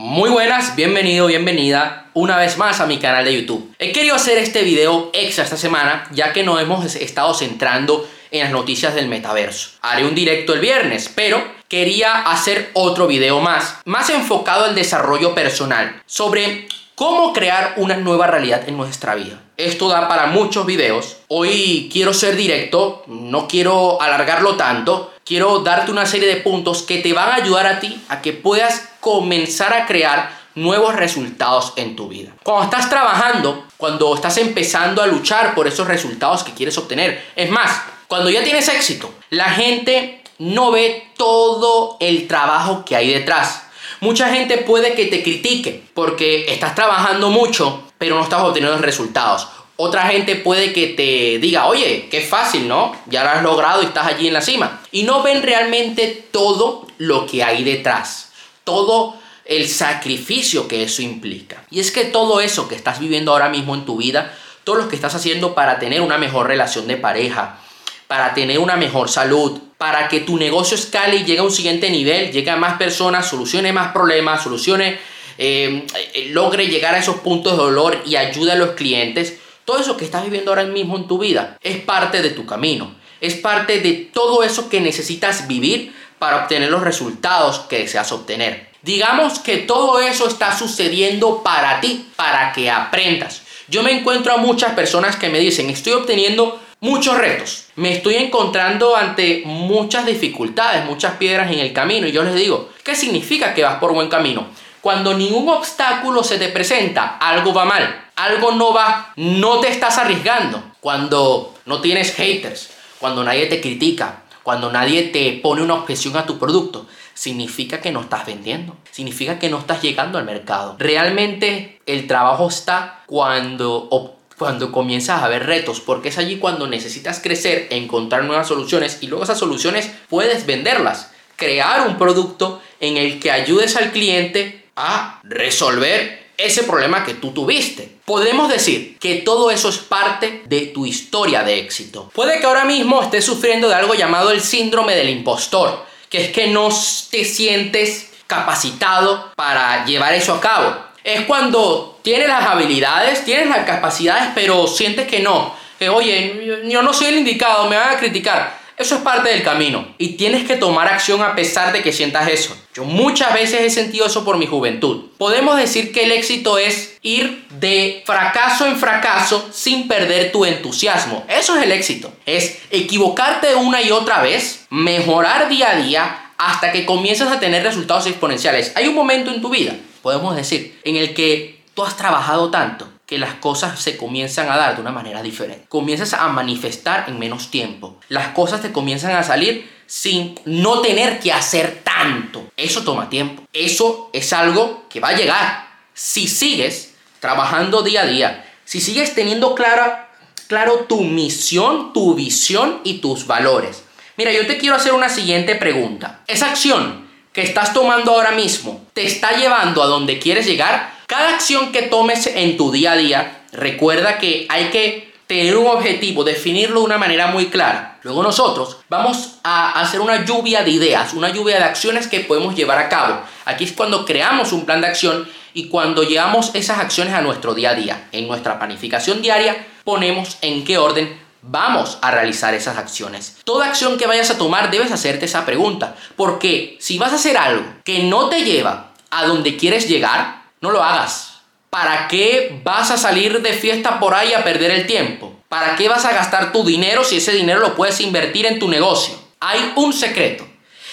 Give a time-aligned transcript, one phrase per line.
[0.00, 3.74] Muy buenas, bienvenido, bienvenida una vez más a mi canal de YouTube.
[3.80, 8.44] He querido hacer este video extra esta semana ya que nos hemos estado centrando en
[8.44, 9.70] las noticias del metaverso.
[9.82, 15.34] Haré un directo el viernes, pero quería hacer otro video más, más enfocado al desarrollo
[15.34, 19.40] personal, sobre cómo crear una nueva realidad en nuestra vida.
[19.56, 21.16] Esto da para muchos videos.
[21.26, 25.12] Hoy quiero ser directo, no quiero alargarlo tanto.
[25.24, 28.32] Quiero darte una serie de puntos que te van a ayudar a ti a que
[28.32, 32.32] puedas comenzar a crear nuevos resultados en tu vida.
[32.42, 37.50] Cuando estás trabajando, cuando estás empezando a luchar por esos resultados que quieres obtener, es
[37.50, 43.62] más, cuando ya tienes éxito, la gente no ve todo el trabajo que hay detrás.
[44.00, 49.48] Mucha gente puede que te critique porque estás trabajando mucho, pero no estás obteniendo resultados.
[49.76, 52.92] Otra gente puede que te diga, oye, qué fácil, ¿no?
[53.06, 54.80] Ya lo has logrado y estás allí en la cima.
[54.90, 58.27] Y no ven realmente todo lo que hay detrás.
[58.68, 61.64] Todo el sacrificio que eso implica.
[61.70, 64.88] Y es que todo eso que estás viviendo ahora mismo en tu vida, todo lo
[64.90, 67.58] que estás haciendo para tener una mejor relación de pareja,
[68.06, 71.88] para tener una mejor salud, para que tu negocio escale y llegue a un siguiente
[71.88, 74.98] nivel, llegue a más personas, solucione más problemas, solucione,
[75.38, 75.86] eh,
[76.32, 79.38] logre llegar a esos puntos de dolor y ayude a los clientes.
[79.64, 82.94] Todo eso que estás viviendo ahora mismo en tu vida es parte de tu camino,
[83.22, 88.68] es parte de todo eso que necesitas vivir para obtener los resultados que deseas obtener.
[88.82, 93.42] Digamos que todo eso está sucediendo para ti, para que aprendas.
[93.68, 97.66] Yo me encuentro a muchas personas que me dicen, estoy obteniendo muchos retos.
[97.76, 102.06] Me estoy encontrando ante muchas dificultades, muchas piedras en el camino.
[102.06, 104.46] Y yo les digo, ¿qué significa que vas por buen camino?
[104.80, 109.98] Cuando ningún obstáculo se te presenta, algo va mal, algo no va, no te estás
[109.98, 110.62] arriesgando.
[110.80, 116.24] Cuando no tienes haters, cuando nadie te critica, cuando nadie te pone una objeción a
[116.24, 120.74] tu producto, significa que no estás vendiendo, significa que no estás llegando al mercado.
[120.78, 127.20] Realmente el trabajo está cuando cuando comienzas a ver retos, porque es allí cuando necesitas
[127.20, 131.10] crecer, encontrar nuevas soluciones y luego esas soluciones puedes venderlas.
[131.36, 137.32] Crear un producto en el que ayudes al cliente a resolver ese problema que tú
[137.32, 137.96] tuviste.
[138.06, 142.10] Podemos decir que todo eso es parte de tu historia de éxito.
[142.14, 146.32] Puede que ahora mismo estés sufriendo de algo llamado el síndrome del impostor, que es
[146.32, 146.70] que no
[147.10, 153.64] te sientes capacitado para llevar eso a cabo es cuando tienes las habilidades, tienes las
[153.64, 155.54] capacidades, pero sientes que no.
[155.78, 158.58] Que oye, yo no soy el indicado, me van a criticar.
[158.78, 162.28] Eso es parte del camino y tienes que tomar acción a pesar de que sientas
[162.28, 162.56] eso.
[162.74, 165.06] Yo muchas veces he sentido eso por mi juventud.
[165.18, 171.24] Podemos decir que el éxito es ir de fracaso en fracaso sin perder tu entusiasmo.
[171.28, 172.12] Eso es el éxito.
[172.24, 177.64] Es equivocarte una y otra vez, mejorar día a día hasta que comienzas a tener
[177.64, 178.72] resultados exponenciales.
[178.76, 182.88] Hay un momento en tu vida podemos decir, en el que tú has trabajado tanto
[183.08, 185.64] que las cosas se comienzan a dar de una manera diferente.
[185.70, 187.98] Comienzas a manifestar en menos tiempo.
[188.10, 192.44] Las cosas te comienzan a salir sin no tener que hacer tanto.
[192.54, 193.44] Eso toma tiempo.
[193.54, 195.68] Eso es algo que va a llegar.
[195.94, 200.10] Si sigues trabajando día a día, si sigues teniendo clara,
[200.46, 203.84] claro tu misión, tu visión y tus valores.
[204.18, 206.20] Mira, yo te quiero hacer una siguiente pregunta.
[206.26, 211.30] Esa acción que estás tomando ahora mismo te está llevando a donde quieres llegar, cada
[211.30, 216.22] acción que tomes en tu día a día, recuerda que hay que tener un objetivo,
[216.22, 217.98] definirlo de una manera muy clara.
[218.02, 222.54] Luego nosotros vamos a hacer una lluvia de ideas, una lluvia de acciones que podemos
[222.54, 223.22] llevar a cabo.
[223.46, 227.54] Aquí es cuando creamos un plan de acción y cuando llevamos esas acciones a nuestro
[227.54, 228.08] día a día.
[228.12, 233.38] En nuestra planificación diaria ponemos en qué orden vamos a realizar esas acciones.
[233.44, 237.38] Toda acción que vayas a tomar debes hacerte esa pregunta, porque si vas a hacer
[237.38, 241.40] algo que no te lleva a donde quieres llegar, no lo hagas.
[241.70, 245.38] ¿Para qué vas a salir de fiesta por ahí a perder el tiempo?
[245.48, 248.68] ¿Para qué vas a gastar tu dinero si ese dinero lo puedes invertir en tu
[248.68, 249.18] negocio?
[249.40, 250.46] Hay un secreto.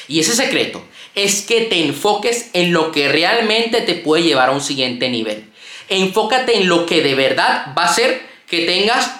[0.08, 0.84] Y ese secreto
[1.16, 5.50] es que te enfoques en lo que realmente te puede llevar a un siguiente nivel.
[5.88, 9.12] Enfócate en lo que de verdad va a hacer que tengas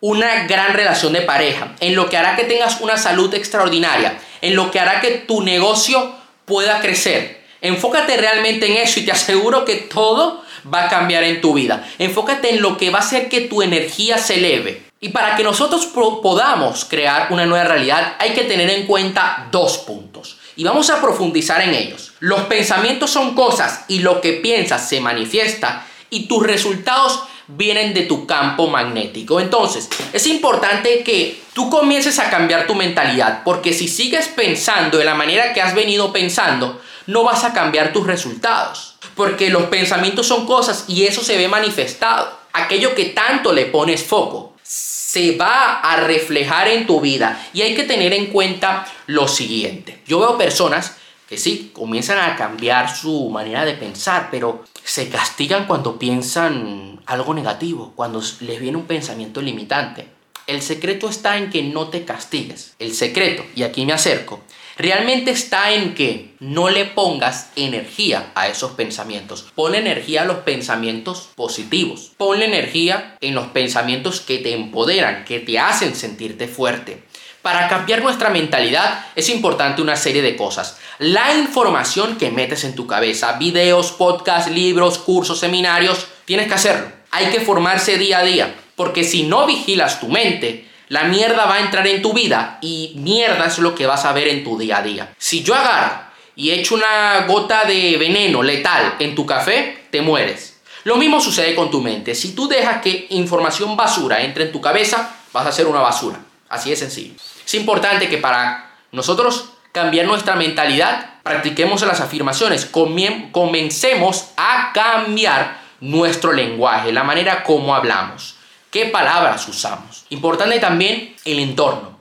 [0.00, 4.54] una gran relación de pareja, en lo que hará que tengas una salud extraordinaria, en
[4.54, 7.37] lo que hará que tu negocio pueda crecer.
[7.60, 11.88] Enfócate realmente en eso y te aseguro que todo va a cambiar en tu vida.
[11.98, 14.88] Enfócate en lo que va a hacer que tu energía se eleve.
[15.00, 19.78] Y para que nosotros podamos crear una nueva realidad hay que tener en cuenta dos
[19.78, 20.38] puntos.
[20.56, 22.12] Y vamos a profundizar en ellos.
[22.18, 28.02] Los pensamientos son cosas y lo que piensas se manifiesta y tus resultados vienen de
[28.02, 29.40] tu campo magnético.
[29.40, 35.04] Entonces, es importante que tú comiences a cambiar tu mentalidad, porque si sigues pensando de
[35.04, 38.96] la manera que has venido pensando, no vas a cambiar tus resultados.
[39.16, 42.30] Porque los pensamientos son cosas y eso se ve manifestado.
[42.52, 47.48] Aquello que tanto le pones foco se va a reflejar en tu vida.
[47.54, 50.02] Y hay que tener en cuenta lo siguiente.
[50.06, 50.96] Yo veo personas
[51.26, 57.34] que sí, comienzan a cambiar su manera de pensar, pero se castigan cuando piensan algo
[57.34, 60.08] negativo, cuando les viene un pensamiento limitante.
[60.46, 62.74] El secreto está en que no te castigues.
[62.78, 64.40] El secreto, y aquí me acerco,
[64.78, 69.46] realmente está en que no le pongas energía a esos pensamientos.
[69.54, 72.12] Pon energía a los pensamientos positivos.
[72.16, 77.02] Ponle energía en los pensamientos que te empoderan, que te hacen sentirte fuerte.
[77.42, 80.78] Para cambiar nuestra mentalidad es importante una serie de cosas.
[80.98, 86.86] La información que metes en tu cabeza, videos, podcasts, libros, cursos, seminarios, tienes que hacerlo.
[87.10, 88.54] Hay que formarse día a día.
[88.76, 92.92] Porque si no vigilas tu mente, la mierda va a entrar en tu vida y
[92.96, 95.14] mierda es lo que vas a ver en tu día a día.
[95.18, 96.00] Si yo agarro
[96.34, 100.60] y echo una gota de veneno letal en tu café, te mueres.
[100.84, 102.14] Lo mismo sucede con tu mente.
[102.14, 106.18] Si tú dejas que información basura entre en tu cabeza, vas a ser una basura.
[106.48, 107.14] Así de sencillo.
[107.44, 116.32] Es importante que para nosotros cambiar nuestra mentalidad, practiquemos las afirmaciones, comencemos a cambiar nuestro
[116.32, 118.37] lenguaje, la manera como hablamos.
[118.70, 120.04] ¿Qué palabras usamos?
[120.10, 121.98] Importante también el entorno.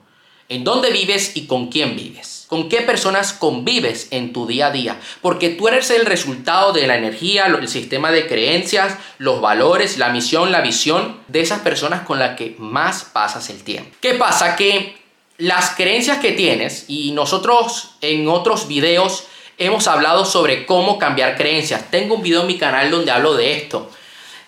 [0.49, 2.45] En dónde vives y con quién vives.
[2.47, 4.99] Con qué personas convives en tu día a día.
[5.21, 10.09] Porque tú eres el resultado de la energía, el sistema de creencias, los valores, la
[10.09, 13.95] misión, la visión de esas personas con las que más pasas el tiempo.
[14.01, 14.55] ¿Qué pasa?
[14.55, 14.97] Que
[15.37, 19.25] las creencias que tienes, y nosotros en otros videos
[19.57, 21.89] hemos hablado sobre cómo cambiar creencias.
[21.91, 23.89] Tengo un video en mi canal donde hablo de esto.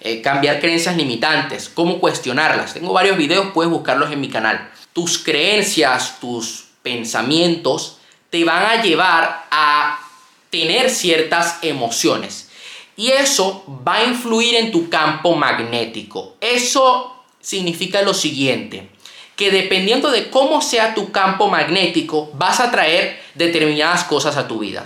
[0.02, 2.74] Eh, cambiar creencias limitantes, cómo cuestionarlas.
[2.74, 4.72] Tengo varios videos, puedes buscarlos en mi canal.
[4.94, 7.98] Tus creencias, tus pensamientos
[8.30, 10.00] te van a llevar a
[10.50, 12.50] tener ciertas emociones.
[12.96, 16.36] Y eso va a influir en tu campo magnético.
[16.40, 18.90] Eso significa lo siguiente,
[19.36, 24.60] que dependiendo de cómo sea tu campo magnético, vas a traer determinadas cosas a tu
[24.60, 24.86] vida.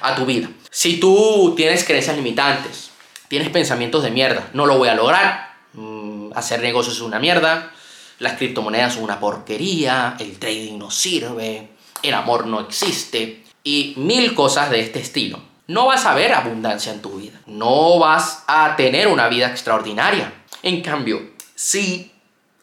[0.00, 0.48] A tu vida.
[0.70, 2.91] Si tú tienes creencias limitantes,
[3.32, 7.72] tienes pensamientos de mierda, no lo voy a lograr, mm, hacer negocios es una mierda,
[8.18, 11.70] las criptomonedas son una porquería, el trading no sirve,
[12.02, 13.42] el amor no existe.
[13.64, 15.40] Y mil cosas de este estilo.
[15.66, 20.30] No vas a ver abundancia en tu vida, no vas a tener una vida extraordinaria.
[20.62, 22.12] En cambio, si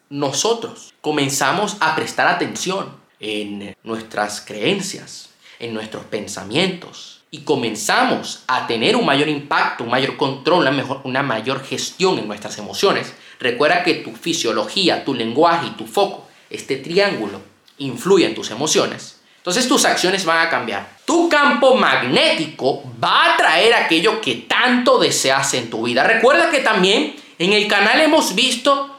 [0.08, 8.96] nosotros comenzamos a prestar atención en nuestras creencias, en nuestros pensamientos, y comenzamos a tener
[8.96, 13.84] un mayor impacto, un mayor control, una, mejor, una mayor gestión en nuestras emociones, recuerda
[13.84, 17.40] que tu fisiología, tu lenguaje y tu foco, este triángulo,
[17.78, 19.20] influye en tus emociones.
[19.36, 20.98] Entonces tus acciones van a cambiar.
[21.06, 26.04] Tu campo magnético va a atraer aquello que tanto deseas en tu vida.
[26.04, 28.94] Recuerda que también en el canal hemos visto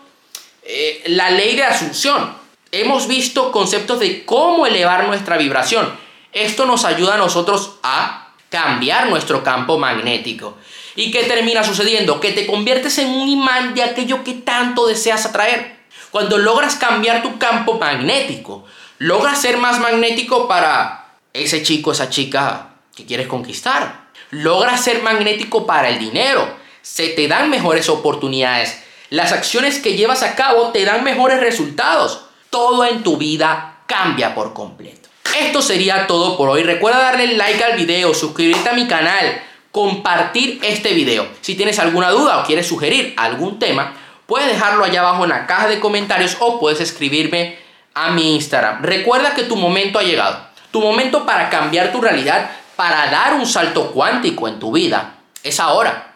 [0.63, 2.33] eh, la ley de asunción.
[2.72, 5.94] Hemos visto conceptos de cómo elevar nuestra vibración.
[6.31, 8.20] Esto nos ayuda a nosotros a
[8.51, 10.57] cambiar nuestro campo magnético.
[10.95, 12.19] ¿Y qué termina sucediendo?
[12.19, 15.80] Que te conviertes en un imán de aquello que tanto deseas atraer.
[16.12, 18.65] Cuando logras cambiar tu campo magnético,
[19.00, 24.09] logras ser más magnético para ese chico, esa chica que quieres conquistar.
[24.31, 26.45] Logras ser magnético para el dinero.
[26.81, 28.83] Se te dan mejores oportunidades.
[29.09, 32.26] Las acciones que llevas a cabo te dan mejores resultados.
[32.49, 35.01] Todo en tu vida cambia por completo.
[35.40, 36.64] Esto sería todo por hoy.
[36.64, 41.28] Recuerda darle like al video, suscribirte a mi canal, compartir este video.
[41.40, 43.94] Si tienes alguna duda o quieres sugerir algún tema,
[44.26, 47.57] puedes dejarlo allá abajo en la caja de comentarios o puedes escribirme
[47.94, 48.83] a mi Instagram.
[48.83, 50.47] Recuerda que tu momento ha llegado.
[50.71, 55.59] Tu momento para cambiar tu realidad, para dar un salto cuántico en tu vida, es
[55.59, 56.14] ahora.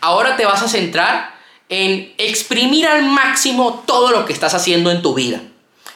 [0.00, 1.34] Ahora te vas a centrar
[1.68, 5.40] en exprimir al máximo todo lo que estás haciendo en tu vida.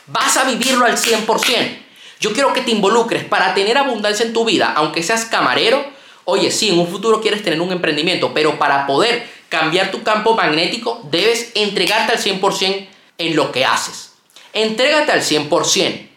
[0.07, 1.84] Vas a vivirlo al 100%.
[2.25, 5.85] Yo quiero que te involucres para tener abundancia en tu vida, aunque seas camarero.
[6.25, 10.35] Oye, sí, en un futuro quieres tener un emprendimiento, pero para poder cambiar tu campo
[10.35, 12.89] magnético debes entregarte al 100%
[13.19, 14.15] en lo que haces.
[14.55, 16.09] Entrégate al 100%.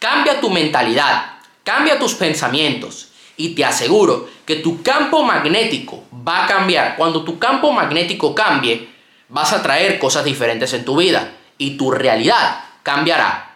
[0.00, 6.48] Cambia tu mentalidad, cambia tus pensamientos y te aseguro que tu campo magnético va a
[6.48, 6.96] cambiar.
[6.96, 8.88] Cuando tu campo magnético cambie,
[9.28, 13.51] vas a traer cosas diferentes en tu vida y tu realidad cambiará.